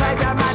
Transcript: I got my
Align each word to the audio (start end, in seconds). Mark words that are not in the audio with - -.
I 0.00 0.14
got 0.14 0.36
my 0.36 0.47